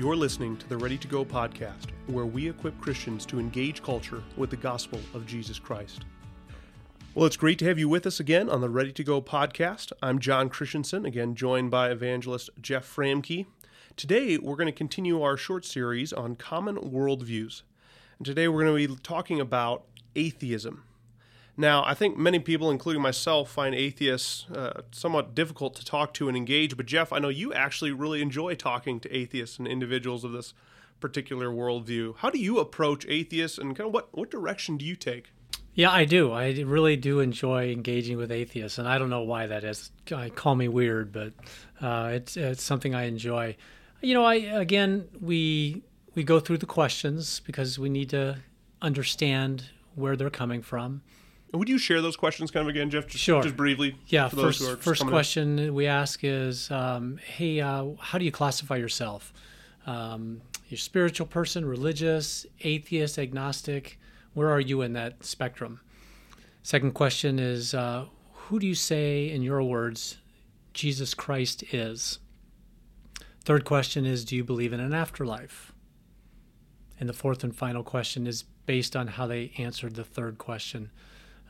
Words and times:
You're 0.00 0.16
listening 0.16 0.56
to 0.56 0.66
the 0.66 0.78
Ready 0.78 0.96
to 0.96 1.06
Go 1.06 1.26
podcast, 1.26 1.90
where 2.06 2.24
we 2.24 2.48
equip 2.48 2.80
Christians 2.80 3.26
to 3.26 3.38
engage 3.38 3.82
culture 3.82 4.22
with 4.34 4.48
the 4.48 4.56
gospel 4.56 4.98
of 5.12 5.26
Jesus 5.26 5.58
Christ. 5.58 6.06
Well, 7.14 7.26
it's 7.26 7.36
great 7.36 7.58
to 7.58 7.66
have 7.66 7.78
you 7.78 7.86
with 7.86 8.06
us 8.06 8.18
again 8.18 8.48
on 8.48 8.62
the 8.62 8.70
Ready 8.70 8.92
to 8.92 9.04
Go 9.04 9.20
podcast. 9.20 9.92
I'm 10.02 10.18
John 10.18 10.48
Christensen, 10.48 11.04
again 11.04 11.34
joined 11.34 11.70
by 11.70 11.90
evangelist 11.90 12.48
Jeff 12.62 12.86
Framke. 12.86 13.44
Today, 13.94 14.38
we're 14.38 14.56
going 14.56 14.64
to 14.68 14.72
continue 14.72 15.20
our 15.20 15.36
short 15.36 15.66
series 15.66 16.14
on 16.14 16.34
common 16.34 16.76
worldviews. 16.76 17.60
And 18.16 18.24
today, 18.24 18.48
we're 18.48 18.64
going 18.64 18.88
to 18.88 18.94
be 18.94 19.00
talking 19.02 19.38
about 19.38 19.84
atheism. 20.16 20.82
Now, 21.60 21.84
I 21.84 21.92
think 21.92 22.16
many 22.16 22.38
people, 22.38 22.70
including 22.70 23.02
myself, 23.02 23.50
find 23.50 23.74
atheists 23.74 24.50
uh, 24.50 24.80
somewhat 24.92 25.34
difficult 25.34 25.74
to 25.74 25.84
talk 25.84 26.14
to 26.14 26.26
and 26.26 26.34
engage. 26.34 26.74
But, 26.74 26.86
Jeff, 26.86 27.12
I 27.12 27.18
know 27.18 27.28
you 27.28 27.52
actually 27.52 27.92
really 27.92 28.22
enjoy 28.22 28.54
talking 28.54 28.98
to 29.00 29.14
atheists 29.14 29.58
and 29.58 29.68
individuals 29.68 30.24
of 30.24 30.32
this 30.32 30.54
particular 31.00 31.48
worldview. 31.48 32.16
How 32.16 32.30
do 32.30 32.38
you 32.38 32.60
approach 32.60 33.04
atheists 33.06 33.58
and 33.58 33.76
kind 33.76 33.88
of 33.88 33.92
what, 33.92 34.08
what 34.16 34.30
direction 34.30 34.78
do 34.78 34.86
you 34.86 34.96
take? 34.96 35.32
Yeah, 35.74 35.90
I 35.90 36.06
do. 36.06 36.32
I 36.32 36.50
really 36.60 36.96
do 36.96 37.20
enjoy 37.20 37.70
engaging 37.72 38.16
with 38.16 38.32
atheists, 38.32 38.78
and 38.78 38.88
I 38.88 38.96
don't 38.96 39.10
know 39.10 39.22
why 39.22 39.46
that 39.46 39.62
is. 39.62 39.90
I 40.14 40.30
call 40.30 40.54
me 40.54 40.66
weird, 40.66 41.12
but 41.12 41.34
uh, 41.80 42.10
it's 42.14 42.36
it's 42.36 42.62
something 42.62 42.94
I 42.94 43.04
enjoy. 43.04 43.56
You 44.00 44.14
know, 44.14 44.24
I 44.24 44.34
again 44.34 45.08
we 45.20 45.82
we 46.14 46.24
go 46.24 46.40
through 46.40 46.58
the 46.58 46.66
questions 46.66 47.40
because 47.40 47.78
we 47.78 47.88
need 47.88 48.10
to 48.10 48.38
understand 48.82 49.66
where 49.94 50.16
they're 50.16 50.28
coming 50.28 50.60
from. 50.60 51.02
Would 51.52 51.68
you 51.68 51.78
share 51.78 52.00
those 52.00 52.16
questions 52.16 52.50
kind 52.50 52.62
of 52.62 52.68
again, 52.68 52.90
Jeff? 52.90 53.06
Just, 53.08 53.24
sure. 53.24 53.42
Just 53.42 53.56
briefly. 53.56 53.96
Yeah. 54.06 54.28
First, 54.28 54.78
first 54.80 55.06
question 55.06 55.74
we 55.74 55.86
ask 55.86 56.20
is, 56.22 56.70
um, 56.70 57.18
hey, 57.18 57.60
uh, 57.60 57.86
how 57.98 58.18
do 58.18 58.24
you 58.24 58.30
classify 58.30 58.76
yourself? 58.76 59.32
Um, 59.86 60.42
you're 60.68 60.78
spiritual 60.78 61.26
person, 61.26 61.64
religious, 61.64 62.46
atheist, 62.60 63.18
agnostic. 63.18 63.98
Where 64.34 64.50
are 64.50 64.60
you 64.60 64.82
in 64.82 64.92
that 64.92 65.24
spectrum? 65.24 65.80
Second 66.62 66.92
question 66.92 67.38
is, 67.38 67.74
uh, 67.74 68.04
who 68.32 68.60
do 68.60 68.66
you 68.66 68.74
say, 68.74 69.28
in 69.30 69.42
your 69.42 69.62
words, 69.62 70.18
Jesus 70.72 71.14
Christ 71.14 71.64
is? 71.74 72.20
Third 73.42 73.64
question 73.64 74.06
is, 74.06 74.24
do 74.24 74.36
you 74.36 74.44
believe 74.44 74.72
in 74.72 74.80
an 74.80 74.94
afterlife? 74.94 75.72
And 77.00 77.08
the 77.08 77.14
fourth 77.14 77.42
and 77.42 77.56
final 77.56 77.82
question 77.82 78.26
is 78.26 78.44
based 78.66 78.94
on 78.94 79.08
how 79.08 79.26
they 79.26 79.52
answered 79.58 79.96
the 79.96 80.04
third 80.04 80.38
question. 80.38 80.90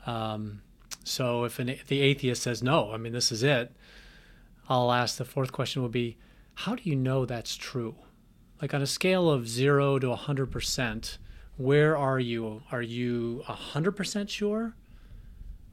Um, 0.07 0.63
so 1.05 1.45
if, 1.45 1.59
an, 1.59 1.77
the 1.89 2.01
atheist 2.01 2.43
says 2.43 2.63
no, 2.63 2.93
I 2.93 2.97
mean 2.97 3.13
this 3.13 3.33
is 3.33 3.43
it, 3.43 3.73
I'll 4.69 4.93
ask 4.93 5.17
the 5.17 5.25
fourth 5.25 5.53
question 5.53 5.83
will 5.83 5.89
be, 5.89 6.17
how 6.55 6.75
do 6.75 6.83
you 6.85 6.97
know 6.97 7.27
that's 7.27 7.57
true? 7.57 7.97
Like 8.61 8.75
on 8.75 8.83
a 8.83 8.87
scale 8.87 9.31
of 9.31 9.49
zero 9.49 9.99
to 9.99 10.15
hundred 10.15 10.47
percent, 10.51 11.19
where 11.57 11.97
are 11.97 12.21
you? 12.21 12.63
Are 12.71 12.83
you 12.83 13.43
hundred 13.47 13.93
percent 13.93 14.31
sure, 14.31 14.75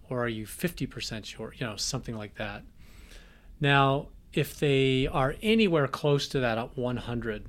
or 0.09 0.23
are 0.23 0.30
you 0.30 0.45
fifty 0.45 0.86
percent 0.86 1.25
sure? 1.25 1.53
You 1.58 1.67
know, 1.67 1.75
something 1.75 2.16
like 2.17 2.36
that. 2.36 2.64
Now, 3.59 4.08
if 4.33 4.59
they 4.59 5.08
are 5.08 5.36
anywhere 5.42 5.88
close 5.88 6.28
to 6.30 6.39
that 6.39 6.58
at 6.58 6.78
100, 6.78 7.45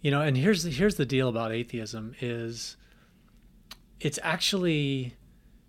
you 0.00 0.10
know, 0.10 0.20
and 0.20 0.36
here's 0.36 0.64
the, 0.64 0.70
here's 0.70 0.96
the 0.96 1.06
deal 1.06 1.28
about 1.28 1.52
atheism 1.52 2.14
is 2.20 2.76
it's 4.00 4.18
actually 4.22 5.14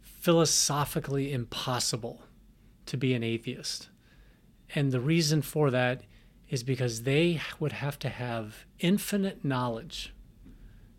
philosophically 0.02 1.32
impossible 1.32 2.22
to 2.86 2.98
be 2.98 3.14
an 3.14 3.24
atheist. 3.24 3.90
And 4.76 4.92
the 4.92 5.00
reason 5.00 5.42
for 5.42 5.72
that 5.72 6.02
is 6.50 6.64
because 6.64 7.04
they 7.04 7.42
would 7.60 7.72
have 7.72 7.98
to 8.00 8.10
have 8.10 8.66
infinite 8.80 9.46
knowledge 9.46 10.14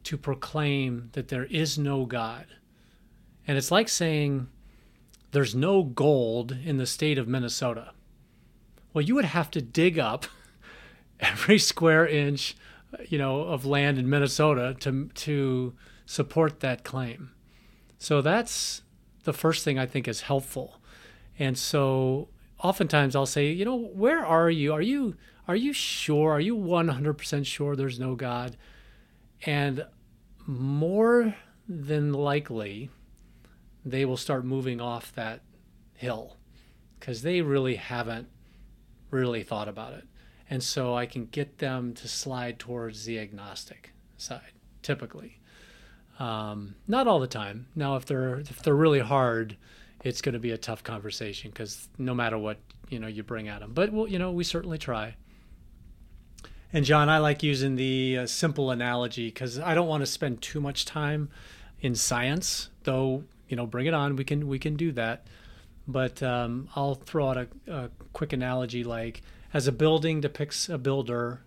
to 0.04 0.16
proclaim 0.16 1.10
that 1.12 1.28
there 1.28 1.44
is 1.44 1.78
no 1.78 2.06
God. 2.06 2.46
And 3.47 3.58
it's 3.58 3.70
like 3.70 3.88
saying 3.88 4.48
there's 5.32 5.54
no 5.54 5.82
gold 5.82 6.56
in 6.64 6.78
the 6.78 6.86
state 6.86 7.18
of 7.18 7.28
Minnesota. 7.28 7.92
Well, 8.92 9.02
you 9.02 9.14
would 9.14 9.24
have 9.24 9.50
to 9.52 9.60
dig 9.60 9.98
up 9.98 10.26
every 11.20 11.58
square 11.58 12.06
inch, 12.06 12.56
you 13.08 13.18
know, 13.18 13.41
of 13.42 13.66
land 13.66 13.98
in 13.98 14.08
Minnesota 14.08 14.74
to 14.80 15.08
to 15.14 15.74
support 16.10 16.59
that 16.59 16.82
claim. 16.82 17.31
So 17.97 18.21
that's 18.21 18.82
the 19.22 19.32
first 19.32 19.62
thing 19.62 19.78
I 19.78 19.87
think 19.87 20.09
is 20.09 20.22
helpful. 20.22 20.81
And 21.38 21.56
so 21.56 22.31
oftentimes 22.59 23.15
I'll 23.15 23.26
say, 23.26 23.53
you 23.53 23.65
know, 23.65 23.76
where 23.76 24.26
are 24.26 24.50
you? 24.50 24.72
Are 24.72 24.82
you 24.82 25.15
are 25.47 25.54
you 25.54 25.72
sure? 25.72 26.32
Are 26.32 26.41
you 26.41 26.56
100% 26.56 27.47
sure 27.47 27.76
there's 27.76 28.00
no 28.00 28.16
God? 28.16 28.56
And 29.47 29.87
more 30.47 31.37
than 31.69 32.12
likely 32.12 32.91
they 33.84 34.04
will 34.04 34.16
start 34.16 34.44
moving 34.44 34.81
off 34.81 35.15
that 35.15 35.42
hill 35.94 36.38
because 36.98 37.22
they 37.22 37.41
really 37.41 37.77
haven't 37.77 38.28
really 39.10 39.44
thought 39.44 39.69
about 39.69 39.92
it. 39.92 40.09
And 40.48 40.60
so 40.60 40.92
I 40.97 41.06
can 41.06 41.27
get 41.27 41.59
them 41.59 41.94
to 41.94 42.09
slide 42.09 42.59
towards 42.59 43.04
the 43.04 43.21
agnostic 43.21 43.92
side 44.16 44.54
typically. 44.82 45.37
Um, 46.20 46.76
not 46.86 47.08
all 47.08 47.19
the 47.19 47.26
time. 47.26 47.66
Now, 47.75 47.97
if 47.97 48.06
they're 48.06 48.38
if 48.41 48.62
they're 48.62 48.75
really 48.76 49.00
hard, 49.00 49.56
it's 50.04 50.20
going 50.20 50.34
to 50.34 50.38
be 50.38 50.53
a 50.53 50.58
tough 50.58 50.84
conversation 50.84 51.50
because 51.50 51.88
no 51.98 52.14
matter 52.14 52.38
what 52.38 52.58
you 52.88 53.00
know 53.00 53.08
you 53.08 53.22
bring 53.22 53.48
at 53.48 53.60
them. 53.60 53.72
But 53.72 53.92
well, 53.92 54.06
you 54.06 54.19
know, 54.19 54.30
we 54.30 54.44
certainly 54.44 54.78
try. 54.78 55.16
And 56.72 56.84
John, 56.84 57.09
I 57.09 57.19
like 57.19 57.42
using 57.42 57.75
the 57.75 58.19
uh, 58.19 58.26
simple 58.26 58.70
analogy 58.70 59.26
because 59.26 59.59
I 59.59 59.75
don't 59.75 59.88
want 59.88 60.03
to 60.03 60.06
spend 60.06 60.41
too 60.41 60.60
much 60.60 60.84
time 60.84 61.30
in 61.80 61.97
science. 61.97 62.69
Though 62.84 63.25
you 63.50 63.56
know, 63.56 63.66
bring 63.66 63.86
it 63.86 63.94
on. 63.94 64.16
We 64.16 64.25
can 64.25 64.47
we 64.47 64.59
can 64.59 64.76
do 64.76 64.92
that. 64.92 65.26
But 65.86 66.22
um, 66.22 66.69
I'll 66.76 66.94
throw 66.94 67.30
out 67.30 67.36
a, 67.36 67.48
a 67.66 67.91
quick 68.12 68.32
analogy 68.32 68.84
like 68.84 69.22
as 69.53 69.66
a 69.66 69.72
building 69.72 70.20
depicts 70.20 70.69
a 70.69 70.78
builder, 70.78 71.42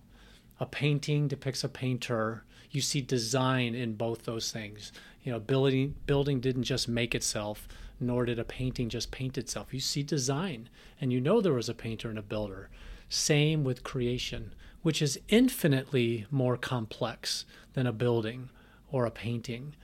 a 0.59 0.66
painting 0.66 1.29
depicts 1.29 1.63
a 1.63 1.69
painter 1.69 2.44
you 2.73 2.81
see 2.81 3.01
design 3.01 3.75
in 3.75 3.94
both 3.94 4.23
those 4.23 4.51
things. 4.51 4.91
You 5.23 5.31
know, 5.31 5.39
building 5.39 5.95
building 6.06 6.41
didn't 6.41 6.63
just 6.63 6.89
make 6.89 7.16
itself, 7.16 7.67
nor 8.00 8.25
did 8.25 8.39
a 8.39 8.44
painting 8.44 8.89
just 8.89 9.11
paint 9.11 9.38
itself. 9.38 9.73
You 9.73 9.79
see 9.79 10.03
design, 10.03 10.69
and 11.00 11.13
you 11.13 11.22
know 11.22 11.39
there 11.39 11.53
was 11.53 11.69
a 11.69 11.73
painter 11.73 12.09
and 12.09 12.19
a 12.19 12.23
builder. 12.23 12.69
Same 13.07 13.63
with 13.63 13.83
creation, 13.83 14.53
which 14.81 15.01
is 15.01 15.19
infinitely 15.29 16.25
more 16.31 16.57
complex 16.57 17.45
than 17.73 17.88
a 17.88 17.94
building 17.94 18.50
or 18.91 19.06
a 19.06 19.12
painting. 19.12 19.75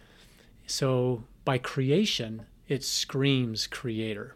So 0.65 1.23
by 1.45 1.57
creation, 1.57 2.47
it 2.67 2.83
screams 2.83 3.67
creator. 3.67 4.35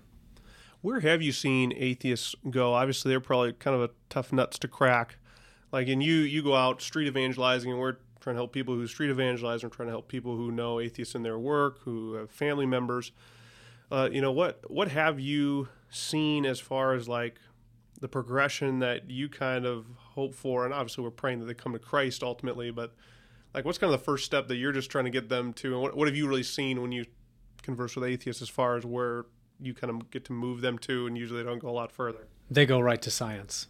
Where 0.81 1.00
have 1.00 1.22
you 1.22 1.31
seen 1.31 1.74
atheists 1.75 2.36
go? 2.50 2.74
Obviously, 2.74 3.09
they're 3.09 3.19
probably 3.19 3.53
kind 3.53 3.75
of 3.75 3.81
a 3.81 3.90
tough 4.09 4.31
nuts 4.31 4.59
to 4.59 4.68
crack. 4.68 5.18
Like, 5.72 5.88
and 5.88 6.03
you 6.03 6.16
you 6.18 6.44
go 6.44 6.56
out 6.56 6.81
street 6.81 7.08
evangelizing, 7.08 7.72
and 7.72 7.80
we're 7.80 7.97
trying 8.23 8.35
to 8.35 8.39
help 8.39 8.53
people 8.53 8.73
who 8.73 8.88
street 8.88 9.09
evangelize. 9.09 9.63
I'm 9.63 9.69
trying 9.69 9.88
to 9.88 9.91
help 9.91 10.07
people 10.07 10.38
who 10.38 10.50
know 10.50 10.79
atheists 10.79 11.13
in 11.13 11.23
their 11.23 11.38
work, 11.38 11.81
who 11.84 12.13
have 12.13 12.31
family 12.31 12.66
members. 12.66 13.11
Uh, 13.91 14.09
you 14.09 14.22
know 14.22 14.31
what? 14.31 14.72
What 14.72 14.88
have 14.88 15.19
you 15.19 15.67
seen 15.89 16.45
as 16.45 16.57
far 16.57 16.94
as 16.94 17.09
like 17.09 17.35
the 18.00 18.07
progression 18.07 18.79
that 18.79 19.09
you 19.09 19.28
kind 19.28 19.66
of 19.66 19.88
hope 19.97 20.33
for? 20.33 20.63
And 20.63 20.73
obviously, 20.73 21.03
we're 21.03 21.12
praying 21.12 21.39
that 21.39 21.47
they 21.47 21.53
come 21.53 21.73
to 21.73 21.79
Christ 21.79 22.23
ultimately. 22.23 22.72
But 22.72 22.95
like, 23.53 23.66
what's 23.66 23.78
kind 23.78 23.94
of 23.94 24.00
the 24.00 24.06
first 24.06 24.23
step 24.23 24.47
that 24.47 24.56
you're 24.56 24.72
just 24.72 24.89
trying 24.89 25.06
to 25.06 25.12
get 25.12 25.28
them 25.28 25.51
to? 25.56 25.73
And 25.73 25.81
what, 25.81 25.97
what 25.97 26.07
have 26.07 26.16
you 26.16 26.25
really 26.25 26.44
seen 26.44 26.81
when 26.81 26.94
you 26.94 27.06
converse 27.62 27.94
with 27.97 28.06
atheists 28.06 28.41
as 28.41 28.47
far 28.47 28.77
as 28.77 28.86
where 28.86 29.25
you 29.59 29.74
kind 29.74 29.92
of 29.92 30.09
get 30.12 30.24
to 30.25 30.33
move 30.33 30.62
them 30.62 30.77
to? 30.80 31.07
And 31.07 31.18
usually, 31.18 31.44
they 31.44 31.50
don't 31.50 31.59
go 31.59 31.69
a 31.69 31.71
lot 31.71 31.92
further. 31.92 32.27
They 32.50 32.65
go 32.65 32.80
right 32.80 33.01
to 33.01 33.12
science 33.12 33.68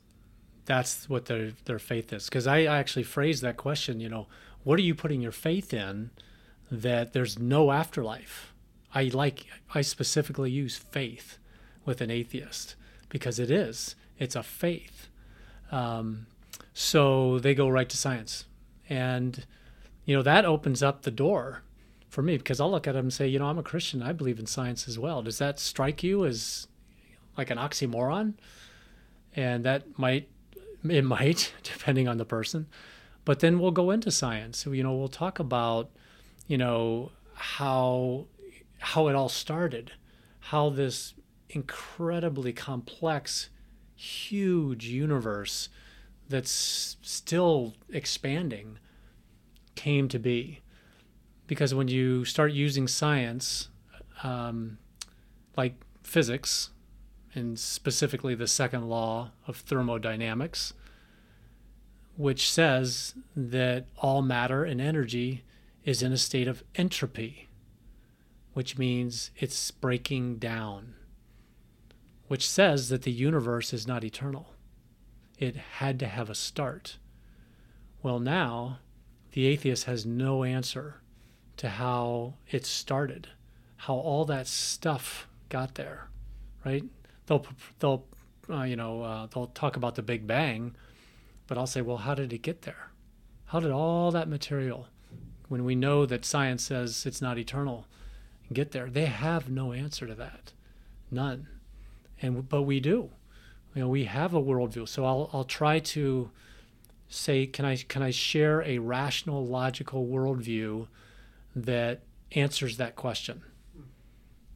that's 0.66 1.10
what 1.10 1.26
their 1.26 1.52
their 1.66 1.80
faith 1.80 2.14
is. 2.14 2.26
Because 2.26 2.48
I, 2.48 2.64
actually 2.64 3.04
phrased 3.04 3.42
that 3.44 3.58
question. 3.58 4.00
You 4.00 4.10
know, 4.10 4.28
what 4.64 4.80
are 4.80 4.84
you 4.84 4.96
putting 4.96 5.22
your 5.22 5.32
faith 5.32 5.74
in 5.74 6.12
that 6.72 7.14
there's 7.14 7.38
no 7.38 7.72
afterlife? 7.72 8.54
I 8.94 9.04
like 9.14 9.46
I 9.74 9.82
specifically 9.82 10.52
use 10.52 10.78
faith 10.78 11.38
with 11.86 12.02
an 12.02 12.12
atheist 12.12 12.76
because 13.10 13.40
it 13.40 13.52
is 13.52 13.96
it's 14.18 14.36
a 14.36 14.44
faith. 14.44 15.10
Um, 15.72 16.28
so 16.74 17.40
they 17.40 17.56
go 17.56 17.70
right 17.70 17.90
to 17.90 17.98
science, 17.98 18.46
and 18.90 19.46
you 20.06 20.16
know 20.16 20.24
that 20.24 20.46
opens 20.46 20.84
up 20.84 21.02
the 21.02 21.12
door 21.12 21.64
for 22.10 22.22
me 22.22 22.38
because 22.38 22.60
I'll 22.60 22.72
look 22.72 22.88
at 22.88 22.94
them 22.94 23.06
and 23.06 23.14
say, 23.14 23.28
you 23.28 23.40
know, 23.40 23.48
I'm 23.48 23.58
a 23.58 23.64
Christian. 23.64 24.04
I 24.04 24.14
believe 24.14 24.40
in 24.40 24.46
science 24.46 24.88
as 24.88 25.00
well. 25.00 25.24
Does 25.24 25.40
that 25.40 25.60
strike 25.60 26.04
you 26.04 26.26
as 26.26 26.68
like 27.38 27.50
an 27.50 27.58
oxymoron? 27.58 28.36
And 29.36 29.66
that 29.66 29.98
might 29.98 30.30
it 30.90 31.04
might, 31.04 31.54
depending 31.64 32.08
on 32.08 32.18
the 32.18 32.26
person. 32.26 32.68
But 33.26 33.40
then 33.40 33.60
we'll 33.60 33.72
go 33.72 33.92
into 33.92 34.12
science. 34.12 34.66
You 34.66 34.84
know, 34.84 34.94
we'll 34.94 35.08
talk 35.08 35.40
about, 35.40 35.90
you 36.48 36.58
know, 36.58 37.12
how 37.34 38.28
how 38.80 39.08
it 39.08 39.16
all 39.16 39.30
started, 39.30 39.94
how 40.40 40.70
this 40.70 41.14
incredibly 41.50 42.52
complex, 42.52 43.50
huge 43.96 44.86
universe 44.86 45.70
that's 46.28 46.98
still 47.02 47.76
expanding 47.90 48.78
came 49.76 50.08
to 50.10 50.20
be. 50.20 50.60
Because 51.48 51.74
when 51.74 51.88
you 51.88 52.26
start 52.26 52.52
using 52.52 52.88
science, 52.88 53.70
um, 54.24 54.78
like 55.56 55.76
physics, 56.04 56.72
and 57.36 57.58
specifically 57.58 58.36
the 58.36 58.48
second 58.48 58.90
law 58.90 59.32
of 59.48 59.58
thermodynamics, 59.58 60.74
which 62.16 62.50
says 62.50 63.16
that 63.36 63.86
all 63.98 64.22
matter 64.22 64.64
and 64.64 64.80
energy 64.80 65.44
is 65.84 66.04
in 66.04 66.12
a 66.12 66.18
state 66.18 66.48
of 66.48 66.64
entropy, 66.76 67.50
which 68.54 68.78
means 68.78 69.32
it's 69.38 69.72
breaking 69.72 70.38
down, 70.38 70.94
which 72.28 72.48
says 72.48 72.90
that 72.90 73.02
the 73.02 73.12
universe 73.12 73.74
is 73.74 73.88
not 73.88 74.04
eternal. 74.04 74.54
It 75.40 75.56
had 75.56 76.00
to 76.00 76.08
have 76.08 76.30
a 76.30 76.36
start. 76.36 76.98
Well, 78.04 78.20
now 78.20 78.80
the 79.32 79.48
atheist 79.48 79.86
has 79.86 80.06
no 80.06 80.44
answer 80.44 81.02
to 81.58 81.70
how 81.70 82.36
it 82.50 82.66
started, 82.66 83.30
how 83.78 83.96
all 83.96 84.26
that 84.26 84.48
stuff 84.48 85.28
got 85.50 85.76
there, 85.76 86.10
right? 86.64 86.84
They'll, 87.26 87.46
they'll, 87.80 88.06
uh, 88.50 88.64
you 88.64 88.76
know, 88.76 89.02
uh, 89.02 89.28
they'll 89.28 89.48
talk 89.48 89.76
about 89.76 89.96
the 89.96 90.02
Big 90.02 90.28
Bang, 90.28 90.76
but 91.48 91.58
I'll 91.58 91.68
say, 91.68 91.82
well, 91.82 91.98
how 91.98 92.16
did 92.16 92.34
it 92.34 92.42
get 92.42 92.64
there? 92.64 92.90
How 93.46 93.60
did 93.60 93.72
all 93.72 94.12
that 94.12 94.28
material, 94.28 94.88
when 95.48 95.64
we 95.64 95.76
know 95.76 96.06
that 96.06 96.26
science 96.26 96.64
says 96.64 97.06
it's 97.06 97.22
not 97.22 97.38
eternal, 97.38 97.86
get 98.52 98.72
there? 98.72 98.90
They 98.90 99.06
have 99.06 99.50
no 99.50 99.74
answer 99.74 100.08
to 100.08 100.16
that, 100.16 100.54
none. 101.12 101.48
And 102.22 102.50
but 102.50 102.64
we 102.64 102.80
do, 102.80 103.12
you 103.76 103.82
know, 103.82 103.90
we 103.90 104.06
have 104.06 104.34
a 104.34 104.42
worldview. 104.42 104.88
So 104.88 105.06
I'll 105.06 105.30
I'll 105.34 105.44
try 105.44 105.80
to 105.80 106.32
say, 107.10 107.46
can 107.46 107.66
I 107.66 107.76
can 107.76 108.02
I 108.02 108.12
share 108.12 108.64
a 108.64 108.80
rational, 108.80 109.46
logical 109.46 110.08
worldview 110.08 110.88
that 111.56 112.02
answers 112.32 112.78
that 112.78 112.96
question? 112.96 113.44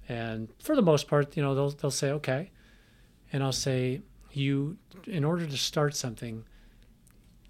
And 0.09 0.49
for 0.59 0.75
the 0.75 0.81
most 0.81 1.07
part, 1.07 1.35
you 1.37 1.43
know, 1.43 1.53
they'll 1.53 1.71
they'll 1.71 1.91
say 1.91 2.11
okay, 2.11 2.51
and 3.31 3.43
I'll 3.43 3.51
say 3.51 4.01
you, 4.31 4.77
in 5.05 5.23
order 5.23 5.45
to 5.45 5.57
start 5.57 5.95
something, 5.95 6.45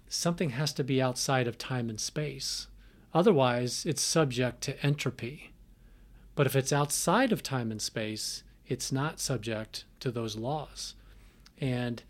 something 0.08 0.50
has 0.50 0.72
to 0.74 0.84
be 0.84 1.00
outside 1.00 1.46
of 1.46 1.58
time 1.58 1.88
and 1.88 2.00
space. 2.00 2.66
Otherwise, 3.14 3.84
it's 3.86 4.02
subject 4.02 4.60
to 4.62 4.84
entropy. 4.84 5.52
But 6.34 6.46
if 6.46 6.54
it's 6.54 6.72
outside 6.72 7.32
of 7.32 7.42
time 7.42 7.70
and 7.70 7.80
space, 7.80 8.42
it's 8.66 8.92
not 8.92 9.20
subject 9.20 9.84
to 10.00 10.10
those 10.10 10.36
laws. 10.36 10.94
And 11.60 12.02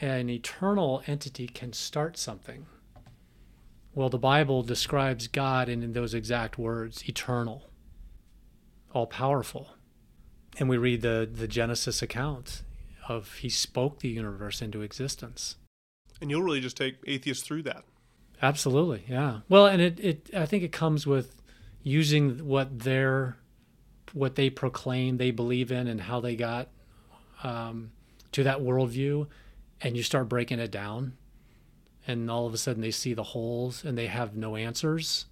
an 0.00 0.30
eternal 0.30 1.02
entity 1.06 1.48
can 1.48 1.72
start 1.72 2.16
something. 2.16 2.66
Well, 3.94 4.08
the 4.08 4.18
Bible 4.18 4.62
describes 4.62 5.26
God 5.26 5.68
in, 5.68 5.92
those 5.92 6.14
exact 6.14 6.56
words 6.56 7.08
eternal, 7.08 7.68
all 8.92 9.06
powerful. 9.06 9.70
And 10.58 10.68
we 10.68 10.76
read 10.76 11.02
the, 11.02 11.28
the 11.30 11.48
Genesis 11.48 12.00
account 12.00 12.62
of 13.08 13.36
He 13.36 13.48
spoke 13.48 14.00
the 14.00 14.08
universe 14.08 14.62
into 14.62 14.82
existence. 14.82 15.56
And 16.20 16.30
you'll 16.30 16.42
really 16.42 16.60
just 16.60 16.76
take 16.76 16.96
atheists 17.06 17.46
through 17.46 17.62
that. 17.62 17.84
Absolutely, 18.40 19.04
yeah. 19.08 19.40
Well, 19.48 19.66
and 19.66 19.82
it, 19.82 20.00
it 20.00 20.30
I 20.34 20.46
think 20.46 20.62
it 20.62 20.72
comes 20.72 21.06
with 21.06 21.40
using 21.82 22.46
what 22.46 22.80
their 22.80 23.36
what 24.12 24.36
they 24.36 24.48
proclaim 24.50 25.16
they 25.16 25.30
believe 25.30 25.70
in 25.70 25.86
and 25.86 26.00
how 26.00 26.20
they 26.20 26.36
got 26.36 26.68
um, 27.42 27.90
to 28.32 28.42
that 28.44 28.60
worldview, 28.60 29.26
and 29.80 29.96
you 29.96 30.02
start 30.02 30.28
breaking 30.28 30.60
it 30.60 30.70
down, 30.70 31.16
and 32.06 32.30
all 32.30 32.46
of 32.46 32.54
a 32.54 32.58
sudden 32.58 32.80
they 32.80 32.90
see 32.90 33.14
the 33.14 33.22
holes 33.22 33.84
and 33.84 33.98
they 33.98 34.06
have 34.06 34.36
no 34.36 34.56
answers. 34.56 35.26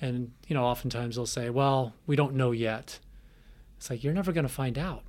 And 0.00 0.32
you 0.48 0.54
know, 0.54 0.64
oftentimes 0.64 1.16
they'll 1.16 1.26
say, 1.26 1.50
"Well, 1.50 1.94
we 2.06 2.16
don't 2.16 2.34
know 2.34 2.50
yet." 2.50 2.98
It's 3.76 3.90
like 3.90 4.02
you're 4.02 4.12
never 4.12 4.32
going 4.32 4.46
to 4.46 4.52
find 4.52 4.78
out 4.78 5.02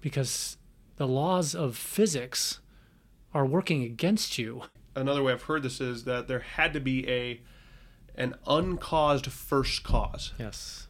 because 0.00 0.56
the 0.96 1.06
laws 1.06 1.54
of 1.54 1.76
physics 1.76 2.60
are 3.32 3.46
working 3.46 3.82
against 3.82 4.38
you. 4.38 4.62
Another 4.94 5.22
way 5.22 5.32
I've 5.32 5.42
heard 5.42 5.62
this 5.62 5.80
is 5.80 6.04
that 6.04 6.26
there 6.26 6.40
had 6.40 6.72
to 6.72 6.80
be 6.80 7.08
a 7.08 7.40
an 8.14 8.34
uncaused 8.46 9.26
first 9.26 9.84
cause. 9.84 10.32
Yes. 10.38 10.88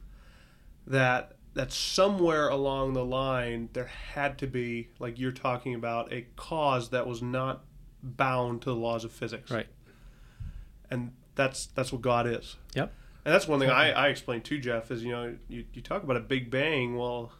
That 0.86 1.32
that 1.54 1.72
somewhere 1.72 2.48
along 2.48 2.92
the 2.92 3.04
line 3.04 3.70
there 3.72 3.86
had 3.86 4.38
to 4.38 4.46
be 4.46 4.90
like 4.98 5.18
you're 5.18 5.32
talking 5.32 5.74
about 5.74 6.12
a 6.12 6.26
cause 6.36 6.90
that 6.90 7.06
was 7.06 7.20
not 7.20 7.64
bound 8.02 8.62
to 8.62 8.70
the 8.70 8.76
laws 8.76 9.04
of 9.04 9.10
physics. 9.10 9.50
Right. 9.50 9.66
And 10.88 11.12
that's 11.34 11.66
that's 11.66 11.92
what 11.92 12.02
God 12.02 12.28
is. 12.28 12.56
Yep. 12.74 12.92
And 13.24 13.34
that's 13.34 13.48
one 13.48 13.58
thing 13.58 13.70
I, 13.70 13.90
I 13.90 14.08
explained 14.08 14.44
to 14.44 14.58
Jeff 14.60 14.92
is 14.92 15.02
you 15.02 15.10
know 15.10 15.36
you, 15.48 15.64
you 15.72 15.82
talk 15.82 16.04
about 16.04 16.16
a 16.16 16.20
big 16.20 16.48
bang 16.48 16.96
well 16.96 17.32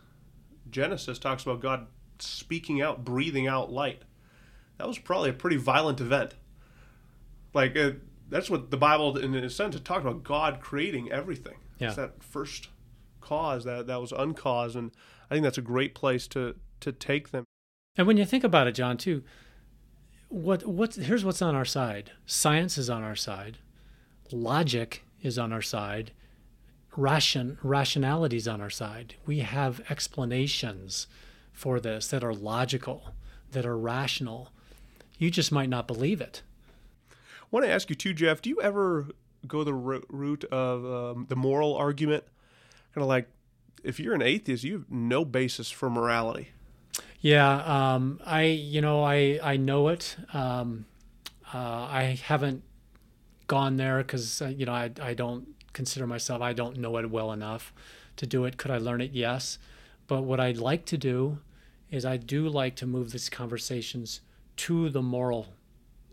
Genesis 0.69 1.21
talks 1.21 1.45
about 1.45 1.61
God 1.61 1.87
speaking 2.23 2.81
out 2.81 3.05
breathing 3.05 3.47
out 3.47 3.73
light 3.73 4.03
that 4.79 4.87
was 4.87 4.99
probably 4.99 5.31
a 5.31 5.35
pretty 5.35 5.57
violent 5.57 6.01
event. 6.01 6.35
Like 7.55 7.77
uh, 7.77 7.93
that's 8.29 8.51
what 8.51 8.71
the 8.71 8.77
Bible, 8.77 9.17
in 9.17 9.35
a 9.35 9.51
sense, 9.51 9.75
it 9.75 9.85
talked 9.85 10.03
about 10.03 10.23
God 10.23 10.61
creating 10.61 11.11
everything. 11.11 11.57
Yeah. 11.79 11.89
It's 11.89 11.97
that 11.97 12.23
first 12.23 12.69
cause 13.21 13.65
that 13.65 13.87
that 13.87 14.01
was 14.01 14.13
uncaused, 14.13 14.77
and 14.77 14.93
I 15.31 15.35
think 15.35 15.45
that's 15.45 15.59
a 15.59 15.63
great 15.63 15.95
place 15.95 16.27
to 16.29 16.57
to 16.81 16.93
take 16.93 17.31
them. 17.31 17.45
And 17.97 18.07
when 18.07 18.17
you 18.17 18.27
think 18.27 18.45
about 18.45 18.67
it, 18.67 18.73
John, 18.73 18.99
too, 18.99 19.23
what 20.29 20.67
what 20.67 20.95
here's 20.95 21.25
what's 21.25 21.43
on 21.43 21.55
our 21.55 21.65
side. 21.65 22.13
Science 22.27 22.77
is 22.77 22.91
on 22.91 23.03
our 23.03 23.17
side. 23.17 23.59
Logic 24.31 25.03
is 25.23 25.39
on 25.39 25.53
our 25.53 25.63
side. 25.63 26.13
Ration 26.97 27.59
rationality 27.63 28.37
is 28.37 28.49
on 28.49 28.61
our 28.61 28.71
side. 28.71 29.15
We 29.27 29.41
have 29.41 29.83
explanations 29.91 31.07
for 31.57 31.81
this 31.81 32.07
that 32.09 32.23
are 32.23 32.35
logical, 32.35 33.15
that 33.53 33.65
are 33.65 33.79
rational, 33.79 34.53
you 35.19 35.31
just 35.31 35.51
might 35.51 35.71
not 35.71 35.87
believe 35.87 36.21
it. 36.21 36.43
I 37.11 37.47
want 37.51 37.65
to 37.65 37.73
ask 37.73 37.89
you 37.89 37.97
too, 37.97 38.13
Jeff. 38.13 38.43
Do 38.43 38.51
you 38.51 38.61
ever 38.61 39.07
go 39.49 39.65
the 39.65 39.73
route 39.73 40.45
of 40.45 40.85
um, 40.85 41.27
the 41.31 41.35
moral 41.35 41.75
argument? 41.75 42.25
Kind 42.95 43.03
of 43.03 43.09
like 43.09 43.29
if 43.83 43.99
you're 43.99 44.15
an 44.15 44.21
atheist, 44.21 44.65
you 44.65 44.75
have 44.75 44.91
no 44.91 45.25
basis 45.25 45.71
for 45.71 45.89
morality. 45.89 46.51
Yeah, 47.21 47.95
um, 47.95 48.21
I 48.25 48.43
you 48.43 48.83
know 48.83 49.03
I 49.03 49.41
I 49.43 49.57
know 49.57 49.89
it. 49.89 50.15
Um, 50.35 50.85
uh, 51.55 51.89
I 51.91 52.21
haven't 52.23 52.65
gone 53.47 53.77
there 53.77 53.99
because 53.99 54.43
uh, 54.43 54.49
you 54.49 54.67
know 54.67 54.73
I 54.73 54.91
I 55.01 55.15
don't 55.15 55.55
consider 55.73 56.07
myself 56.07 56.43
I 56.43 56.53
don't 56.53 56.77
know 56.77 56.99
it 56.99 57.11
well 57.11 57.33
enough 57.33 57.73
to 58.17 58.27
do 58.27 58.45
it. 58.45 58.59
Could 58.59 58.71
I 58.71 58.77
learn 58.77 59.01
it? 59.01 59.13
Yes, 59.13 59.59
but 60.07 60.23
what 60.23 60.39
I'd 60.39 60.59
like 60.59 60.85
to 60.87 60.99
do 60.99 61.39
is 61.91 62.05
I 62.05 62.17
do 62.17 62.49
like 62.49 62.77
to 62.77 62.87
move 62.87 63.13
these 63.13 63.29
conversations 63.29 64.21
to 64.57 64.89
the 64.89 65.03
moral 65.03 65.49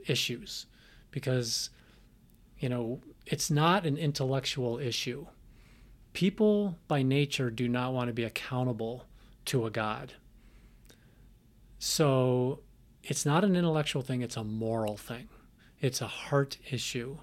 issues 0.07 0.65
because 1.11 1.69
you 2.59 2.69
know 2.69 2.99
it's 3.25 3.49
not 3.49 3.85
an 3.85 3.97
intellectual 3.97 4.79
issue. 4.79 5.25
People 6.13 6.77
by 6.87 7.01
nature 7.01 7.49
do 7.49 7.67
not 7.67 7.93
want 7.93 8.07
to 8.07 8.13
be 8.13 8.23
accountable 8.23 9.05
to 9.45 9.65
a 9.65 9.71
god. 9.71 10.13
So 11.79 12.59
it's 13.03 13.25
not 13.25 13.43
an 13.43 13.55
intellectual 13.55 14.01
thing 14.01 14.21
it's 14.21 14.37
a 14.37 14.43
moral 14.43 14.97
thing. 14.97 15.29
It's 15.81 16.01
a 16.01 16.07
heart 16.07 16.57
issue. 16.71 17.17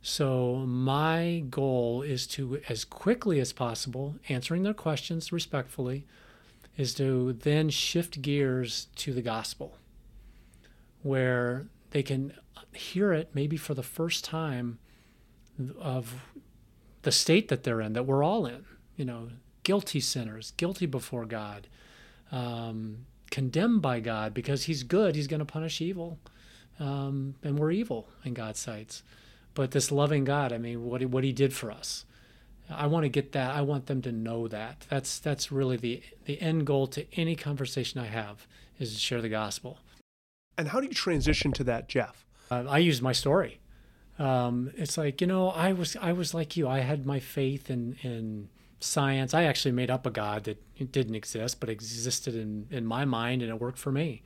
So 0.00 0.64
my 0.66 1.44
goal 1.48 2.02
is 2.02 2.26
to 2.28 2.60
as 2.68 2.84
quickly 2.84 3.38
as 3.38 3.52
possible 3.52 4.16
answering 4.28 4.64
their 4.64 4.74
questions 4.74 5.30
respectfully 5.30 6.06
is 6.76 6.94
to 6.94 7.32
then 7.32 7.70
shift 7.70 8.22
gears 8.22 8.86
to 8.96 9.12
the 9.12 9.22
gospel 9.22 9.76
where 11.02 11.66
they 11.90 12.02
can 12.02 12.32
hear 12.72 13.12
it 13.12 13.30
maybe 13.34 13.56
for 13.56 13.74
the 13.74 13.82
first 13.82 14.24
time 14.24 14.78
of 15.78 16.14
the 17.02 17.12
state 17.12 17.48
that 17.48 17.64
they're 17.64 17.80
in, 17.80 17.92
that 17.92 18.06
we're 18.06 18.22
all 18.22 18.46
in, 18.46 18.64
you 18.96 19.04
know, 19.04 19.28
guilty 19.62 20.00
sinners, 20.00 20.52
guilty 20.56 20.86
before 20.86 21.24
God, 21.24 21.68
um, 22.30 23.06
condemned 23.30 23.82
by 23.82 24.00
God 24.00 24.32
because 24.32 24.64
He's 24.64 24.82
good, 24.82 25.14
He's 25.14 25.26
going 25.26 25.40
to 25.40 25.44
punish 25.44 25.80
evil, 25.80 26.18
um, 26.78 27.34
and 27.42 27.58
we're 27.58 27.72
evil 27.72 28.08
in 28.24 28.34
God's 28.34 28.60
sights. 28.60 29.02
But 29.54 29.72
this 29.72 29.92
loving 29.92 30.24
God, 30.24 30.52
I 30.52 30.58
mean, 30.58 30.84
what 30.84 31.04
what 31.06 31.24
He 31.24 31.32
did 31.32 31.52
for 31.52 31.70
us, 31.70 32.04
I 32.76 32.86
want 32.86 33.04
to 33.04 33.08
get 33.08 33.32
that. 33.32 33.54
I 33.54 33.62
want 33.62 33.86
them 33.86 34.02
to 34.02 34.12
know 34.12 34.48
that. 34.48 34.86
That's 34.88 35.18
that's 35.18 35.52
really 35.52 35.76
the 35.76 36.02
the 36.24 36.40
end 36.40 36.66
goal 36.66 36.86
to 36.88 37.06
any 37.14 37.36
conversation 37.36 38.00
I 38.00 38.06
have 38.06 38.46
is 38.78 38.94
to 38.94 39.00
share 39.00 39.22
the 39.22 39.28
gospel. 39.28 39.78
And 40.58 40.68
how 40.68 40.80
do 40.80 40.86
you 40.86 40.92
transition 40.92 41.52
to 41.52 41.64
that, 41.64 41.88
Jeff? 41.88 42.26
Uh, 42.50 42.64
I 42.68 42.78
use 42.78 43.00
my 43.00 43.12
story. 43.12 43.60
Um, 44.18 44.70
it's 44.76 44.98
like 44.98 45.20
you 45.20 45.26
know, 45.26 45.48
I 45.48 45.72
was 45.72 45.96
I 45.96 46.12
was 46.12 46.34
like 46.34 46.56
you. 46.56 46.68
I 46.68 46.80
had 46.80 47.06
my 47.06 47.20
faith 47.20 47.70
in 47.70 47.96
in 48.02 48.48
science. 48.80 49.34
I 49.34 49.44
actually 49.44 49.72
made 49.72 49.90
up 49.90 50.06
a 50.06 50.10
God 50.10 50.44
that 50.44 50.92
didn't 50.92 51.14
exist, 51.14 51.60
but 51.60 51.68
existed 51.68 52.34
in 52.34 52.66
in 52.70 52.84
my 52.86 53.04
mind, 53.04 53.42
and 53.42 53.50
it 53.50 53.60
worked 53.60 53.78
for 53.78 53.92
me. 53.92 54.22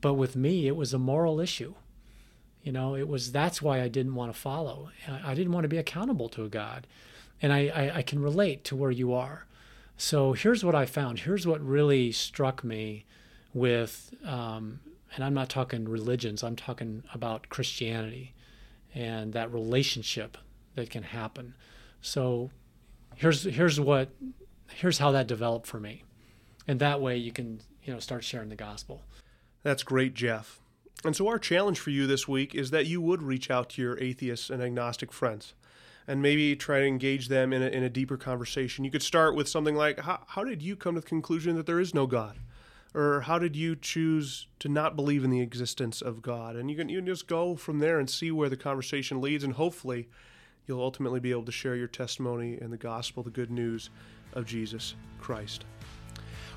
But 0.00 0.14
with 0.14 0.36
me, 0.36 0.66
it 0.66 0.76
was 0.76 0.92
a 0.92 0.98
moral 0.98 1.40
issue. 1.40 1.74
You 2.62 2.72
know, 2.72 2.94
it 2.94 3.08
was 3.08 3.32
that's 3.32 3.60
why 3.62 3.80
I 3.80 3.88
didn't 3.88 4.14
want 4.14 4.32
to 4.32 4.38
follow. 4.38 4.90
I 5.24 5.34
didn't 5.34 5.52
want 5.52 5.64
to 5.64 5.68
be 5.68 5.78
accountable 5.78 6.28
to 6.30 6.44
a 6.44 6.48
God. 6.48 6.86
And 7.42 7.52
I, 7.52 7.66
I, 7.74 7.96
I 7.96 8.02
can 8.02 8.22
relate 8.22 8.64
to 8.64 8.76
where 8.76 8.90
you 8.90 9.12
are. 9.12 9.46
So 9.96 10.32
here's 10.32 10.64
what 10.64 10.74
I 10.74 10.86
found. 10.86 11.20
Here's 11.20 11.46
what 11.46 11.60
really 11.60 12.12
struck 12.12 12.64
me 12.64 13.04
with, 13.52 14.14
um, 14.24 14.80
and 15.14 15.24
I'm 15.24 15.34
not 15.34 15.48
talking 15.48 15.88
religions, 15.88 16.42
I'm 16.42 16.56
talking 16.56 17.02
about 17.12 17.48
Christianity 17.48 18.32
and 18.94 19.32
that 19.32 19.52
relationship 19.52 20.38
that 20.74 20.90
can 20.90 21.02
happen. 21.02 21.54
So 22.00 22.50
here's 23.16 23.44
here's 23.44 23.78
what 23.78 24.10
here's 24.68 24.98
how 24.98 25.10
that 25.12 25.26
developed 25.26 25.66
for 25.66 25.80
me. 25.80 26.04
And 26.66 26.80
that 26.80 27.00
way 27.00 27.16
you 27.16 27.32
can, 27.32 27.60
you 27.84 27.92
know, 27.92 28.00
start 28.00 28.24
sharing 28.24 28.48
the 28.48 28.56
gospel. 28.56 29.02
That's 29.62 29.82
great, 29.82 30.14
Jeff. 30.14 30.60
And 31.04 31.16
so 31.16 31.28
our 31.28 31.38
challenge 31.38 31.80
for 31.80 31.90
you 31.90 32.06
this 32.06 32.28
week 32.28 32.54
is 32.54 32.70
that 32.70 32.86
you 32.86 33.00
would 33.00 33.22
reach 33.22 33.50
out 33.50 33.70
to 33.70 33.82
your 33.82 33.98
atheist 33.98 34.50
and 34.50 34.62
agnostic 34.62 35.12
friends 35.12 35.54
and 36.06 36.20
maybe 36.20 36.56
try 36.56 36.80
to 36.80 36.86
engage 36.86 37.28
them 37.28 37.52
in 37.52 37.62
a, 37.62 37.66
in 37.66 37.82
a 37.82 37.90
deeper 37.90 38.16
conversation. 38.16 38.84
You 38.84 38.90
could 38.90 39.02
start 39.02 39.34
with 39.34 39.48
something 39.48 39.74
like, 39.74 40.00
how, 40.00 40.44
did 40.44 40.62
you 40.62 40.76
come 40.76 40.94
to 40.94 41.00
the 41.00 41.06
conclusion 41.06 41.56
that 41.56 41.66
there 41.66 41.80
is 41.80 41.94
no 41.94 42.06
God? 42.06 42.38
Or 42.94 43.22
how 43.22 43.38
did 43.38 43.56
you 43.56 43.74
choose 43.74 44.48
to 44.58 44.68
not 44.68 44.96
believe 44.96 45.24
in 45.24 45.30
the 45.30 45.40
existence 45.40 46.02
of 46.02 46.20
God? 46.20 46.56
And 46.56 46.70
you 46.70 46.76
can, 46.76 46.88
you 46.88 46.98
can 46.98 47.06
just 47.06 47.26
go 47.26 47.56
from 47.56 47.78
there 47.78 47.98
and 47.98 48.10
see 48.10 48.30
where 48.30 48.50
the 48.50 48.56
conversation 48.56 49.20
leads, 49.20 49.44
and 49.44 49.54
hopefully 49.54 50.08
you'll 50.66 50.82
ultimately 50.82 51.20
be 51.20 51.30
able 51.30 51.44
to 51.44 51.52
share 51.52 51.74
your 51.74 51.88
testimony 51.88 52.58
and 52.58 52.72
the 52.72 52.76
gospel, 52.76 53.22
the 53.22 53.30
good 53.30 53.50
news 53.50 53.90
of 54.34 54.44
Jesus 54.44 54.94
Christ. 55.20 55.64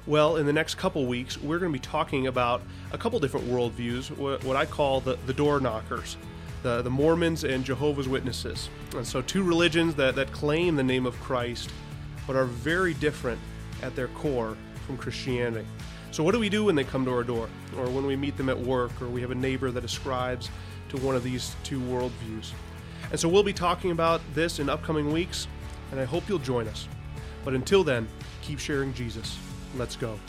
Well, 0.08 0.36
in 0.36 0.46
the 0.46 0.54
next 0.54 0.76
couple 0.76 1.06
weeks, 1.06 1.38
we're 1.42 1.58
going 1.58 1.72
to 1.72 1.80
be 1.80 1.84
talking 1.84 2.28
about 2.28 2.62
a 2.92 2.98
couple 2.98 3.20
different 3.20 3.48
worldviews, 3.48 4.16
what 4.44 4.56
I 4.56 4.66
call 4.66 5.02
the, 5.02 5.18
the 5.26 5.34
door 5.34 5.60
knockers, 5.60 6.18
the, 6.66 6.82
the 6.82 6.90
Mormons 6.90 7.44
and 7.44 7.64
Jehovah's 7.64 8.10
Witnesses. 8.10 8.70
And 8.96 9.06
so, 9.06 9.22
two 9.22 9.44
religions 9.44 9.94
that, 9.96 10.16
that 10.16 10.32
claim 10.32 10.76
the 10.76 10.84
name 10.84 11.06
of 11.06 11.18
Christ, 11.20 11.70
but 12.26 12.36
are 12.36 12.46
very 12.46 12.96
different 12.96 13.40
at 13.84 13.96
their 13.96 14.08
core 14.08 14.58
from 14.88 14.98
Christianity. 14.98 15.68
So, 16.10 16.24
what 16.24 16.32
do 16.32 16.40
we 16.40 16.50
do 16.50 16.66
when 16.66 16.74
they 16.74 16.84
come 16.84 17.06
to 17.06 17.12
our 17.12 17.24
door, 17.24 17.50
or 17.78 17.88
when 17.88 18.08
we 18.08 18.16
meet 18.16 18.36
them 18.36 18.50
at 18.50 18.58
work, 18.58 19.00
or 19.00 19.08
we 19.10 19.22
have 19.22 19.30
a 19.30 19.36
neighbor 19.36 19.70
that 19.70 19.84
ascribes 19.84 20.50
to 20.90 20.98
one 20.98 21.16
of 21.16 21.24
these 21.24 21.56
two 21.64 21.80
worldviews? 21.82 22.52
And 23.12 23.20
so, 23.20 23.30
we'll 23.30 23.44
be 23.44 23.54
talking 23.54 23.92
about 23.92 24.22
this 24.34 24.58
in 24.58 24.68
upcoming 24.68 25.12
weeks, 25.12 25.48
and 25.92 26.00
I 26.00 26.06
hope 26.06 26.28
you'll 26.28 26.40
join 26.40 26.68
us. 26.68 26.88
But 27.44 27.54
until 27.54 27.84
then, 27.84 28.08
keep 28.42 28.58
sharing 28.58 28.92
Jesus. 28.96 29.38
Let's 29.78 29.96
go. 29.96 30.20